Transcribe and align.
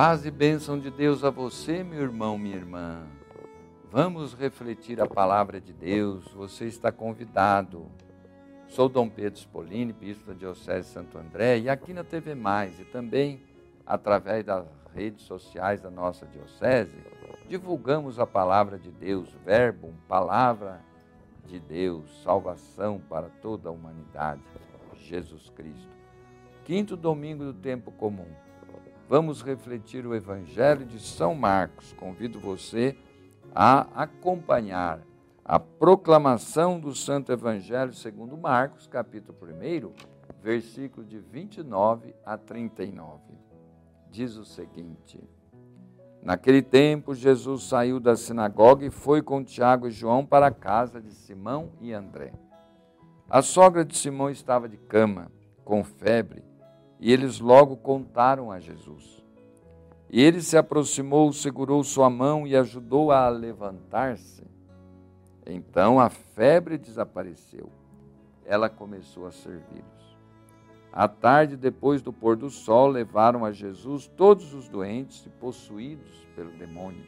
Paz 0.00 0.24
e 0.24 0.30
bênção 0.30 0.78
de 0.78 0.92
Deus 0.92 1.24
a 1.24 1.30
você, 1.30 1.82
meu 1.82 2.00
irmão, 2.00 2.38
minha 2.38 2.54
irmã. 2.54 3.04
Vamos 3.90 4.32
refletir 4.32 5.00
a 5.00 5.08
palavra 5.08 5.60
de 5.60 5.72
Deus. 5.72 6.24
Você 6.34 6.66
está 6.66 6.92
convidado. 6.92 7.84
Sou 8.68 8.88
Dom 8.88 9.08
Pedro 9.08 9.40
Spolini, 9.40 9.92
bispo 9.92 10.24
da 10.28 10.34
Diocese 10.34 10.86
de 10.86 10.94
Santo 10.94 11.18
André, 11.18 11.58
e 11.58 11.68
aqui 11.68 11.92
na 11.92 12.04
TV 12.04 12.36
Mais 12.36 12.78
e 12.78 12.84
também 12.84 13.42
através 13.84 14.44
das 14.44 14.64
redes 14.94 15.24
sociais 15.24 15.80
da 15.80 15.90
nossa 15.90 16.24
diocese, 16.26 16.94
divulgamos 17.48 18.20
a 18.20 18.26
palavra 18.26 18.78
de 18.78 18.92
Deus, 18.92 19.28
verbo, 19.44 19.92
palavra 20.06 20.80
de 21.44 21.58
Deus, 21.58 22.22
salvação 22.22 23.00
para 23.00 23.28
toda 23.42 23.68
a 23.68 23.72
humanidade, 23.72 24.42
Jesus 24.94 25.50
Cristo. 25.56 25.90
Quinto 26.64 26.96
domingo 26.96 27.46
do 27.46 27.54
tempo 27.54 27.90
comum. 27.90 28.28
Vamos 29.08 29.40
refletir 29.40 30.06
o 30.06 30.14
Evangelho 30.14 30.84
de 30.84 31.00
São 31.00 31.34
Marcos. 31.34 31.94
Convido 31.94 32.38
você 32.38 32.94
a 33.54 34.02
acompanhar 34.02 35.00
a 35.42 35.58
proclamação 35.58 36.78
do 36.78 36.94
Santo 36.94 37.32
Evangelho 37.32 37.94
segundo 37.94 38.36
Marcos, 38.36 38.86
capítulo 38.86 39.38
1, 39.42 39.92
versículo 40.42 41.06
de 41.06 41.18
29 41.18 42.14
a 42.22 42.36
39. 42.36 43.22
Diz 44.10 44.36
o 44.36 44.44
seguinte: 44.44 45.18
Naquele 46.22 46.60
tempo, 46.60 47.14
Jesus 47.14 47.62
saiu 47.62 47.98
da 47.98 48.14
sinagoga 48.14 48.84
e 48.84 48.90
foi 48.90 49.22
com 49.22 49.42
Tiago 49.42 49.88
e 49.88 49.90
João 49.90 50.26
para 50.26 50.48
a 50.48 50.52
casa 50.52 51.00
de 51.00 51.12
Simão 51.14 51.72
e 51.80 51.94
André. 51.94 52.34
A 53.26 53.40
sogra 53.40 53.86
de 53.86 53.96
Simão 53.96 54.28
estava 54.28 54.68
de 54.68 54.76
cama, 54.76 55.32
com 55.64 55.82
febre, 55.82 56.42
e 57.00 57.12
eles 57.12 57.40
logo 57.40 57.76
contaram 57.76 58.50
a 58.50 58.58
Jesus. 58.58 59.22
E 60.10 60.20
ele 60.22 60.40
se 60.40 60.56
aproximou, 60.56 61.32
segurou 61.32 61.84
sua 61.84 62.08
mão 62.08 62.46
e 62.46 62.56
ajudou-a 62.56 63.26
a, 63.26 63.28
levantar-se. 63.28 64.42
Então 65.46 66.00
a 66.00 66.08
febre 66.08 66.78
desapareceu. 66.78 67.70
Ela 68.44 68.68
começou 68.68 69.26
a 69.26 69.30
servi-los. 69.30 70.16
À 70.90 71.06
tarde, 71.06 71.56
depois 71.56 72.00
do 72.00 72.12
pôr 72.12 72.36
do 72.36 72.48
sol, 72.48 72.88
levaram 72.88 73.44
a 73.44 73.52
Jesus 73.52 74.08
todos 74.08 74.54
os 74.54 74.68
doentes 74.68 75.24
e 75.26 75.28
possuídos 75.28 76.26
pelo 76.34 76.50
demônio. 76.52 77.06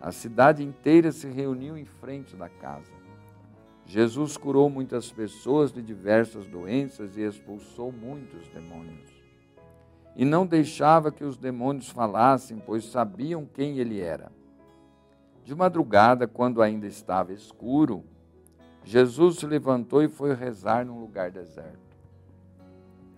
A 0.00 0.10
cidade 0.10 0.62
inteira 0.62 1.12
se 1.12 1.28
reuniu 1.28 1.78
em 1.78 1.84
frente 1.84 2.36
da 2.36 2.48
casa. 2.48 2.92
Jesus 3.86 4.36
curou 4.36 4.68
muitas 4.68 5.12
pessoas 5.12 5.72
de 5.72 5.80
diversas 5.80 6.44
doenças 6.46 7.16
e 7.16 7.22
expulsou 7.22 7.92
muitos 7.92 8.48
demônios. 8.48 9.14
E 10.16 10.24
não 10.24 10.44
deixava 10.44 11.12
que 11.12 11.22
os 11.22 11.36
demônios 11.36 11.88
falassem, 11.88 12.58
pois 12.58 12.84
sabiam 12.86 13.46
quem 13.46 13.78
ele 13.78 14.00
era. 14.00 14.32
De 15.44 15.54
madrugada, 15.54 16.26
quando 16.26 16.60
ainda 16.60 16.86
estava 16.86 17.32
escuro, 17.32 18.02
Jesus 18.82 19.36
se 19.36 19.46
levantou 19.46 20.02
e 20.02 20.08
foi 20.08 20.34
rezar 20.34 20.84
num 20.84 20.98
lugar 20.98 21.30
deserto. 21.30 21.78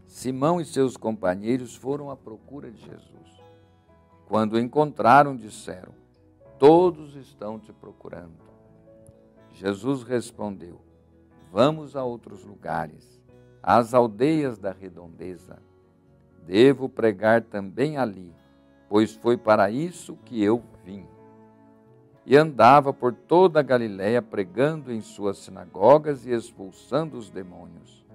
Simão 0.06 0.60
e 0.60 0.64
seus 0.64 0.96
companheiros 0.96 1.74
foram 1.74 2.10
à 2.10 2.16
procura 2.16 2.70
de 2.70 2.80
Jesus. 2.80 3.42
Quando 4.26 4.54
o 4.54 4.58
encontraram, 4.58 5.34
disseram: 5.34 5.94
Todos 6.58 7.14
estão 7.14 7.58
te 7.58 7.72
procurando. 7.72 8.47
Jesus 9.58 10.04
respondeu: 10.04 10.80
Vamos 11.50 11.96
a 11.96 12.04
outros 12.04 12.44
lugares, 12.44 13.20
às 13.60 13.92
aldeias 13.92 14.56
da 14.56 14.70
redondeza. 14.70 15.60
Devo 16.46 16.88
pregar 16.88 17.42
também 17.42 17.96
ali, 17.96 18.32
pois 18.88 19.16
foi 19.16 19.36
para 19.36 19.68
isso 19.68 20.16
que 20.24 20.40
eu 20.40 20.62
vim. 20.84 21.04
E 22.24 22.36
andava 22.36 22.92
por 22.92 23.12
toda 23.12 23.58
a 23.58 23.62
Galiléia 23.62 24.22
pregando 24.22 24.92
em 24.92 25.00
suas 25.00 25.38
sinagogas 25.38 26.24
e 26.24 26.30
expulsando 26.30 27.18
os 27.18 27.28
demônios. 27.28 28.06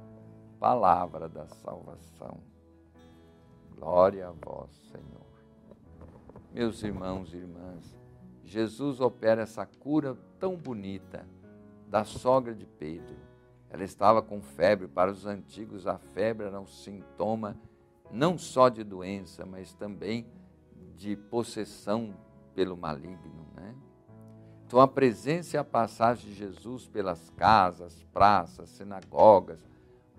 Palavra 0.61 1.27
da 1.27 1.45
salvação. 1.45 2.37
Glória 3.75 4.29
a 4.29 4.31
vós, 4.31 4.71
Senhor. 4.89 5.25
Meus 6.53 6.81
irmãos 6.83 7.33
e 7.33 7.37
irmãs, 7.37 7.99
Jesus 8.45 9.01
opera 9.01 9.41
essa 9.41 9.65
cura 9.65 10.15
tão 10.39 10.55
bonita 10.55 11.25
da 11.93 12.03
sogra 12.03 12.55
de 12.55 12.65
Pedro. 12.65 13.15
Ela 13.69 13.83
estava 13.83 14.19
com 14.19 14.41
febre. 14.41 14.87
Para 14.87 15.11
os 15.11 15.27
antigos, 15.27 15.85
a 15.85 15.99
febre 15.99 16.47
era 16.47 16.59
um 16.59 16.65
sintoma 16.65 17.55
não 18.11 18.35
só 18.35 18.67
de 18.67 18.83
doença, 18.83 19.45
mas 19.45 19.75
também 19.75 20.25
de 20.95 21.15
possessão 21.15 22.15
pelo 22.55 22.75
maligno. 22.75 23.45
Né? 23.55 23.75
Então, 24.65 24.79
a 24.79 24.87
presença 24.87 25.55
e 25.55 25.59
a 25.59 25.63
passagem 25.63 26.31
de 26.31 26.35
Jesus 26.35 26.87
pelas 26.87 27.29
casas, 27.37 28.03
praças, 28.11 28.69
sinagogas, 28.69 29.63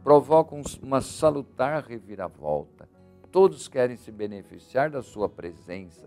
provocam 0.00 0.62
uma 0.80 1.00
salutar 1.00 1.82
reviravolta. 1.82 2.88
Todos 3.32 3.66
querem 3.66 3.96
se 3.96 4.12
beneficiar 4.12 4.91
da 4.91 5.02
sua 5.02 5.28
presença. 5.28 6.06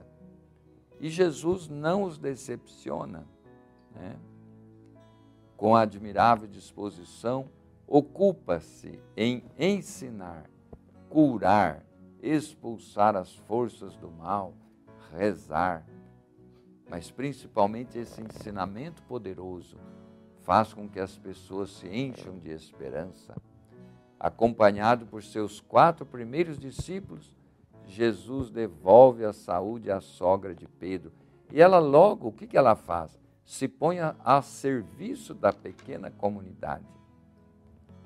E 0.97 1.09
Jesus 1.09 1.67
não 1.67 2.03
os 2.03 2.17
decepciona. 2.17 3.27
Né? 3.93 4.15
Com 5.57 5.75
admirável 5.75 6.47
disposição, 6.47 7.49
ocupa-se 7.87 8.99
em 9.17 9.43
ensinar, 9.57 10.43
curar, 11.09 11.83
expulsar 12.21 13.15
as 13.15 13.33
forças 13.33 13.95
do 13.97 14.11
mal, 14.11 14.53
rezar. 15.11 15.83
Mas 16.87 17.09
principalmente 17.09 17.97
esse 17.97 18.21
ensinamento 18.21 19.01
poderoso 19.03 19.77
faz 20.43 20.73
com 20.73 20.87
que 20.87 20.99
as 20.99 21.17
pessoas 21.17 21.71
se 21.71 21.87
encham 21.87 22.37
de 22.37 22.51
esperança. 22.51 23.35
Acompanhado 24.19 25.07
por 25.07 25.23
seus 25.23 25.59
quatro 25.59 26.05
primeiros 26.05 26.59
discípulos, 26.59 27.35
Jesus 27.87 28.51
devolve 28.51 29.25
a 29.25 29.33
saúde 29.33 29.89
à 29.89 29.99
sogra 30.01 30.53
de 30.53 30.67
Pedro. 30.67 31.11
E 31.51 31.59
ela 31.59 31.79
logo, 31.79 32.27
o 32.27 32.31
que, 32.31 32.45
que 32.45 32.57
ela 32.57 32.75
faz? 32.75 33.19
Se 33.47 33.65
põe 33.65 33.97
a, 34.01 34.41
serviço 34.41 35.33
da 35.33 35.53
pequena 35.53 36.11
comunidade. 36.11 36.83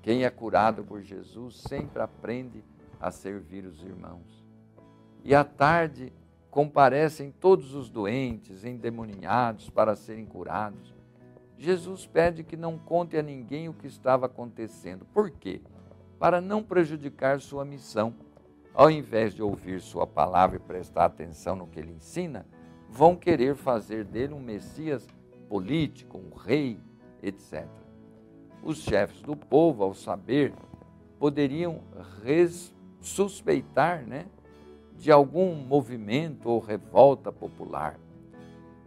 Quem 0.04 0.24
é 0.24 0.30
curado 0.30 0.84
por 0.84 1.02
Jesus 1.02 1.56
sempre 1.62 2.00
aprende 2.00 2.64
a 3.00 3.10
servir 3.10 3.66
os 3.66 3.82
irmãos. 3.82 4.46
E 5.24 5.34
à 5.34 5.44
tarde 5.44 6.14
comparecem 6.52 7.32
todos 7.32 7.74
os 7.74 7.90
doentes, 7.90 8.64
endemoninhados, 8.64 9.68
para 9.68 9.96
serem 9.96 10.28
curados. 10.28 10.94
Jesus 11.58 12.06
pede 12.06 12.44
que 12.44 12.56
não 12.56 12.78
conte 12.78 13.18
a 13.18 13.24
ninguém 13.24 13.68
o 13.68 13.74
que 13.74 13.88
estava 13.88 14.28
acontecendo. 14.28 15.06
Por 15.12 15.32
quê? 15.32 15.60
Para 16.20 16.40
não 16.40 16.62
prejudicar 16.62 17.42
sua 17.42 17.66
missão 17.66 18.14
ao 18.76 18.92
invés 18.92 19.34
de 19.34 19.42
ouvir 19.42 19.82
Sua 19.82 20.06
palavra 20.06 20.58
e 20.58 20.60
prestar 20.60 21.06
atenção 21.06 21.56
no 21.56 21.66
que 21.66 21.80
Ele 21.80 21.94
ensina, 21.94 22.46
vão 22.88 23.16
querer 23.16 23.56
fazer 23.56 24.06
dele 24.06 24.36
um 24.36 24.40
Messias 24.40 25.08
político, 25.52 26.18
um 26.18 26.34
rei, 26.34 26.80
etc. 27.22 27.68
Os 28.64 28.78
chefes 28.78 29.22
do 29.22 29.36
povo, 29.36 29.84
ao 29.84 29.94
saber, 29.94 30.54
poderiam 31.20 31.82
suspeitar 33.02 34.08
né, 34.08 34.28
de 34.96 35.12
algum 35.12 35.54
movimento 35.54 36.48
ou 36.48 36.62
revolta 36.62 37.34
popular. 37.34 38.00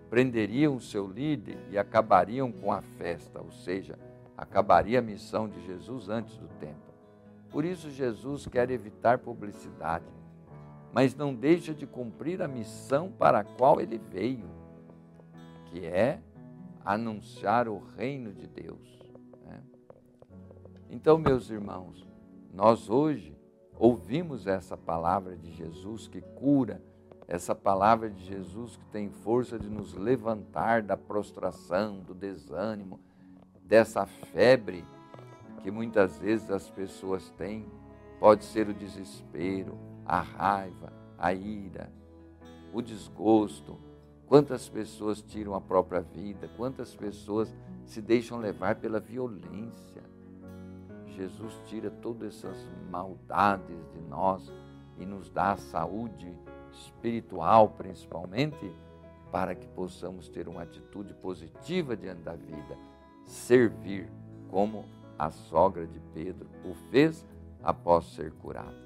Prenderiam 0.08 0.80
seu 0.80 1.06
líder 1.06 1.59
e 1.71 1.77
acabariam 1.77 2.50
com 2.50 2.72
a 2.72 2.80
festa, 2.80 3.42
ou 3.42 3.53
seja, 3.53 3.98
acabaria 4.34 5.00
a 5.00 5.03
missão 5.03 5.47
de 5.47 5.60
Jesus 5.66 6.09
antes 6.09 6.39
do 6.39 6.48
tempo. 6.59 6.94
Por 7.50 7.66
isso, 7.66 7.91
Jesus 7.91 8.47
quer 8.47 8.71
evitar 8.71 9.18
publicidade, 9.18 10.06
mas 10.94 11.15
não 11.15 11.34
deixa 11.34 11.74
de 11.74 11.86
cumprir 11.86 12.41
a 12.41 12.48
missão 12.48 13.12
para 13.12 13.41
a 13.41 13.44
qual 13.44 13.83
ele 13.83 14.00
veio, 14.10 14.48
que 15.66 15.84
é 15.84 16.21
anunciar 16.84 17.69
o 17.69 17.78
reino 17.97 18.33
de 18.33 18.47
Deus. 18.47 19.01
Né? 19.47 19.63
Então, 20.91 21.19
meus 21.19 21.51
irmãos, 21.51 22.07
nós 22.53 22.91
hoje 22.91 23.36
ouvimos 23.78 24.47
essa 24.47 24.77
palavra 24.77 25.36
de 25.36 25.51
Jesus 25.53 26.07
que 26.07 26.21
cura, 26.21 26.83
essa 27.27 27.54
palavra 27.54 28.10
de 28.10 28.22
Jesus 28.25 28.77
que 28.77 28.84
tem 28.86 29.10
força 29.10 29.59
de 29.59 29.69
nos 29.69 29.95
levantar 29.95 30.83
da 30.83 30.97
prostração, 30.97 32.01
do 32.01 32.15
desânimo, 32.15 33.01
dessa 33.63 34.07
febre 34.07 34.84
que 35.63 35.71
muitas 35.71 36.19
vezes 36.19 36.51
as 36.51 36.69
pessoas 36.71 37.30
têm. 37.30 37.66
Pode 38.21 38.45
ser 38.45 38.69
o 38.69 38.75
desespero, 38.75 39.78
a 40.04 40.21
raiva, 40.21 40.92
a 41.19 41.33
ira, 41.33 41.91
o 42.72 42.83
desgosto. 42.83 43.78
Quantas 44.26 44.68
pessoas 44.68 45.21
tiram 45.22 45.54
a 45.54 45.60
própria 45.60 46.00
vida, 46.00 46.48
quantas 46.56 46.94
pessoas 46.94 47.54
se 47.84 48.00
deixam 48.00 48.38
levar 48.38 48.76
pela 48.76 48.98
violência. 48.98 50.03
Jesus 51.09 51.60
tira 51.66 51.91
todas 51.91 52.34
essas 52.34 52.66
maldades 52.91 53.76
de 53.92 54.00
nós 54.09 54.50
e 54.98 55.04
nos 55.04 55.30
dá 55.30 55.53
a 55.53 55.56
saúde 55.56 56.34
espiritual 56.72 57.68
principalmente, 57.71 58.72
para 59.30 59.54
que 59.54 59.66
possamos 59.68 60.28
ter 60.28 60.48
uma 60.48 60.62
atitude 60.62 61.12
positiva 61.15 61.97
diante 61.97 62.22
da 62.22 62.34
vida, 62.34 62.78
servir 63.24 64.09
como 64.48 64.84
a 65.18 65.30
sogra 65.30 65.86
de 65.86 66.00
Pedro 66.12 66.48
o 66.65 66.74
fez 66.91 67.27
após 67.62 68.04
ser 68.15 68.32
curada. 68.32 68.84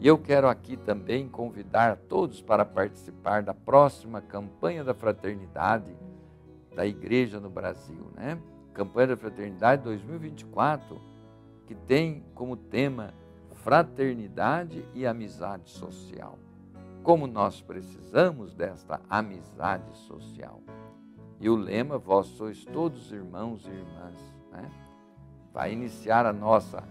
E 0.00 0.06
eu 0.06 0.18
quero 0.18 0.48
aqui 0.48 0.76
também 0.76 1.28
convidar 1.28 1.96
todos 1.96 2.42
para 2.42 2.64
participar 2.64 3.42
da 3.42 3.54
próxima 3.54 4.20
campanha 4.20 4.82
da 4.82 4.92
fraternidade 4.92 5.94
da 6.74 6.86
igreja 6.86 7.38
no 7.38 7.50
Brasil, 7.50 8.10
né? 8.14 8.38
Campanha 8.74 9.08
da 9.08 9.16
Fraternidade 9.16 9.82
2024, 9.82 11.00
que 11.66 11.74
tem 11.74 12.24
como 12.34 12.56
tema 12.56 13.12
fraternidade 13.62 14.84
e 14.94 15.06
amizade 15.06 15.70
social. 15.70 16.38
Como 17.02 17.26
nós 17.26 17.60
precisamos 17.60 18.54
desta 18.54 19.00
amizade 19.08 19.96
social. 19.98 20.60
E 21.40 21.50
o 21.50 21.56
lema, 21.56 21.98
vós 21.98 22.26
sois 22.28 22.64
todos 22.64 23.12
irmãos 23.12 23.66
e 23.66 23.70
irmãs, 23.70 24.34
né? 24.50 24.70
Vai 25.52 25.72
iniciar 25.72 26.24
a 26.24 26.32
nossa 26.32 26.82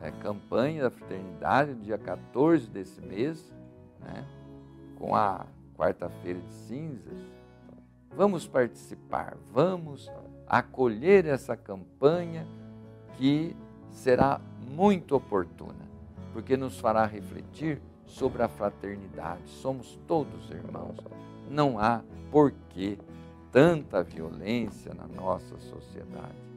é, 0.00 0.10
campanha 0.10 0.84
da 0.84 0.90
fraternidade 0.90 1.74
dia 1.74 1.98
14 1.98 2.68
desse 2.68 3.00
mês, 3.00 3.52
né? 4.00 4.24
com 4.96 5.14
a 5.14 5.46
quarta-feira 5.76 6.40
de 6.40 6.52
cinzas. 6.52 7.18
Vamos 8.14 8.46
participar, 8.46 9.36
vamos 9.52 10.10
acolher 10.46 11.26
essa 11.26 11.56
campanha 11.56 12.46
que 13.16 13.56
será 13.90 14.40
muito 14.58 15.14
oportuna, 15.14 15.88
porque 16.32 16.56
nos 16.56 16.78
fará 16.78 17.06
refletir 17.06 17.80
sobre 18.04 18.42
a 18.42 18.48
fraternidade. 18.48 19.48
Somos 19.48 19.98
todos 20.06 20.50
irmãos. 20.50 20.96
Não 21.48 21.78
há 21.78 22.02
porquê 22.30 22.98
tanta 23.52 24.02
violência 24.02 24.92
na 24.94 25.06
nossa 25.06 25.58
sociedade. 25.58 26.50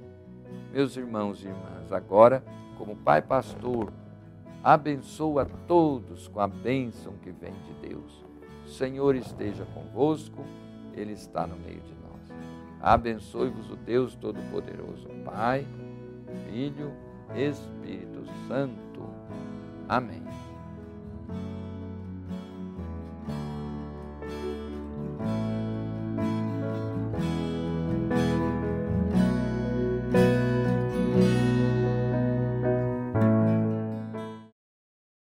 Meus 0.74 0.98
irmãos 0.98 1.44
e 1.44 1.48
irmãs, 1.48 1.92
agora, 1.92 2.44
como 2.80 2.96
Pai 2.96 3.22
Pastor, 3.22 3.94
abençoa 4.64 5.46
todos 5.68 6.28
com 6.28 6.40
a 6.40 6.48
bênção 6.48 7.14
que 7.22 7.30
vem 7.30 7.54
de 7.54 7.90
Deus. 7.90 8.26
O 8.66 8.70
Senhor 8.70 9.16
esteja 9.16 9.66
convosco, 9.66 10.44
Ele 10.96 11.12
está 11.14 11.46
no 11.46 11.56
meio 11.58 11.80
de 11.80 11.94
nós. 11.94 12.34
Abençoe-vos 12.82 13.70
o 13.70 13.76
Deus 13.76 14.16
Todo-Poderoso, 14.16 15.08
Pai, 15.24 15.64
Filho, 16.50 16.92
Espírito 17.36 18.26
Santo. 18.48 19.08
Amém. 19.88 20.24